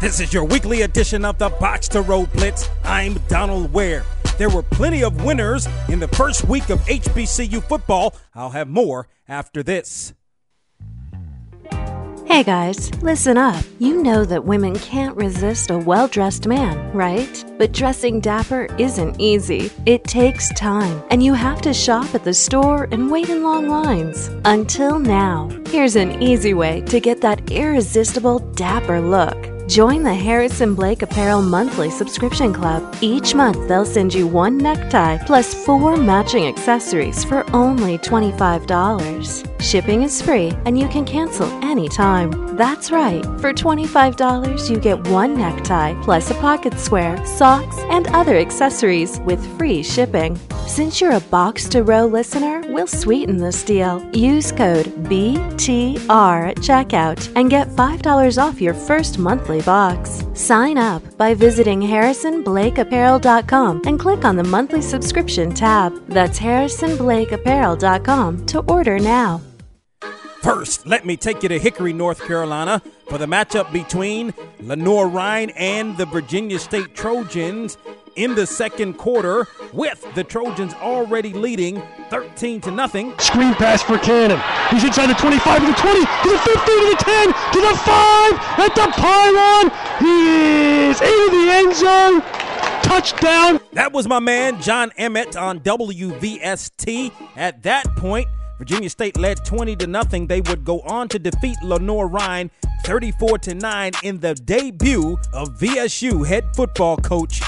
[0.00, 2.70] This is your weekly edition of the Box to Row Blitz.
[2.84, 4.02] I'm Donal Ware.
[4.38, 8.14] There were plenty of winners in the first week of HBCU football.
[8.34, 10.14] I'll have more after this.
[12.24, 13.62] Hey guys, listen up.
[13.78, 17.44] You know that women can't resist a well dressed man, right?
[17.58, 19.70] But dressing dapper isn't easy.
[19.84, 23.68] It takes time, and you have to shop at the store and wait in long
[23.68, 24.30] lines.
[24.46, 29.49] Until now, here's an easy way to get that irresistible dapper look.
[29.70, 32.96] Join the Harrison Blake Apparel monthly subscription club.
[33.00, 39.62] Each month, they'll send you one necktie plus four matching accessories for only $25.
[39.62, 42.56] Shipping is free and you can cancel anytime.
[42.56, 48.36] That's right, for $25, you get one necktie plus a pocket square, socks, and other
[48.36, 50.36] accessories with free shipping.
[50.66, 54.08] Since you're a box to row listener, we'll sweeten this deal.
[54.14, 60.24] Use code BTR at checkout and get $5 off your first monthly box.
[60.34, 65.92] Sign up by visiting harrisonblakeapparel.com and click on the monthly subscription tab.
[66.08, 69.40] That's harrisonblakeapparel.com to order now.
[70.42, 75.98] First, let me take you to Hickory, North Carolina for the matchup between Lenoir-Rhyne and
[75.98, 77.76] the Virginia State Trojans
[78.20, 83.18] in the second quarter with the Trojans already leading 13 to nothing.
[83.18, 84.38] Screen pass for Cannon.
[84.70, 87.74] He's inside the 25 to the 20 to the 15 to the 10 to the
[87.76, 89.70] 5 at the pylon.
[90.00, 92.20] He is into the end zone.
[92.82, 93.60] Touchdown.
[93.72, 97.12] That was my man John Emmett on WVST.
[97.36, 100.26] At that point, Virginia State led 20 to nothing.
[100.26, 102.50] They would go on to defeat Lenoir-Rhyne
[102.84, 107.40] 34 to 9 in the debut of VSU head football coach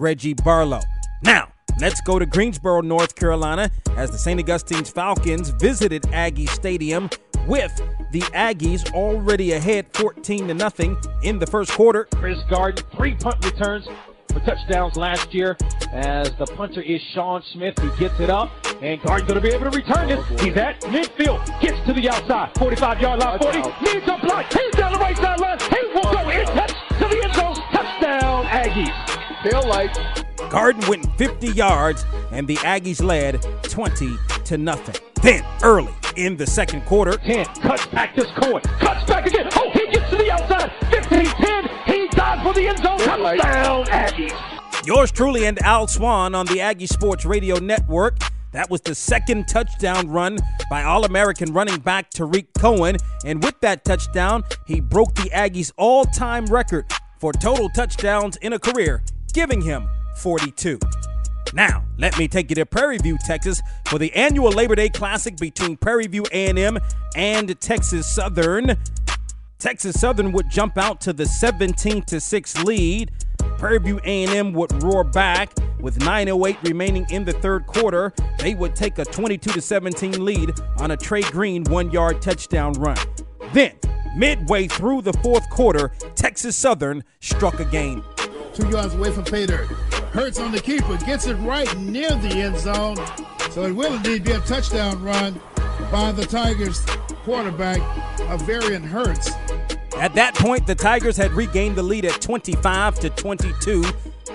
[0.00, 0.80] Reggie Barlow.
[1.22, 4.40] Now, let's go to Greensboro, North Carolina, as the St.
[4.40, 7.10] Augustine's Falcons visited Aggie Stadium
[7.46, 7.74] with
[8.10, 12.08] the Aggies already ahead 14 to nothing in the first quarter.
[12.14, 13.86] Chris Garden, three punt returns
[14.32, 15.56] for touchdowns last year
[15.92, 17.74] as the punter is Sean Smith.
[17.78, 20.40] He gets it up, and Garden's going to be able to return this.
[20.40, 24.52] He's at midfield, gets to the outside, 45 yard line, 40, needs a block.
[24.52, 25.58] He's down the right sideline.
[25.58, 27.54] He will go in touch to the end zone.
[27.72, 29.09] Touchdown, Aggies.
[29.42, 29.96] Tail light.
[30.50, 34.96] Garden went 50 yards, and the Aggies led 20 to nothing.
[35.22, 39.48] Then, early in the second quarter, 10 cuts back this Cohen, cuts back again.
[39.54, 41.68] Oh, he gets to the outside, 15 10.
[41.86, 42.98] He dives for the end zone.
[42.98, 44.86] Touchdown, Aggies.
[44.86, 48.18] Yours truly and Al Swan on the Aggie Sports Radio Network.
[48.52, 52.96] That was the second touchdown run by All American running back Tarik Cohen.
[53.24, 56.86] And with that touchdown, he broke the Aggies' all time record
[57.18, 60.78] for total touchdowns in a career, giving him 42.
[61.52, 65.36] Now, let me take you to Prairie View, Texas for the annual Labor Day Classic
[65.36, 66.78] between Prairie View A&M
[67.16, 68.76] and Texas Southern.
[69.58, 73.10] Texas Southern would jump out to the 17 to 6 lead.
[73.58, 78.12] Prairie View A&M would roar back with 9:08 remaining in the third quarter.
[78.38, 82.96] They would take a 22 to 17 lead on a Trey Green 1-yard touchdown run.
[83.52, 83.72] Then,
[84.16, 88.02] midway through the fourth quarter, Texas Southern struck again.
[88.60, 89.66] Two yards away from pay dirt.
[90.12, 92.96] Hurts on the keeper, gets it right near the end zone.
[93.52, 95.40] So it will indeed be a touchdown run
[95.90, 96.84] by the Tigers
[97.24, 97.80] quarterback,
[98.28, 99.30] Averion Hurts.
[99.96, 103.84] At that point, the Tigers had regained the lead at 25 to 22.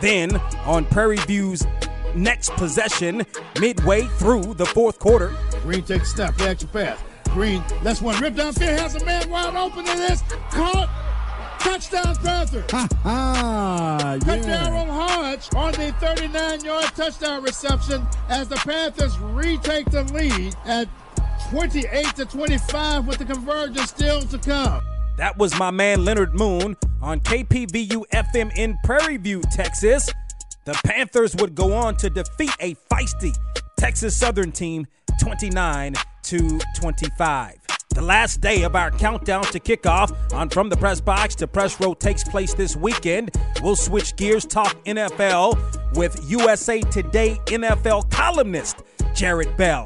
[0.00, 1.66] Then, on Prairie View's
[2.14, 3.24] next possession,
[3.58, 6.98] midway through the fourth quarter, Green takes a snap, play action pass.
[7.30, 10.22] Green, that's one rip downfield, has a man wide open in this.
[10.50, 10.99] Caught.
[11.60, 12.70] Touchdown Panthers.
[12.70, 14.18] Ha ha!
[14.24, 14.68] Cut Yeah.
[14.68, 20.88] Daryl Hodge on the 39-yard touchdown reception as the Panthers retake the lead at
[21.50, 24.80] 28 to 25 with the convergence still to come.
[25.16, 30.08] that was my man Leonard Moon on KPVU FM in Prairie View, Texas.
[30.64, 33.34] The Panthers would go on to defeat a feisty
[33.78, 34.86] Texas Southern team
[35.20, 35.94] 29
[36.24, 37.59] to 25.
[38.00, 41.78] The last day of our countdown to kickoff on From the Press Box to Press
[41.78, 43.30] Row takes place this weekend.
[43.62, 48.78] We'll switch gears, talk NFL with USA Today NFL columnist
[49.14, 49.84] Jarrett Bell.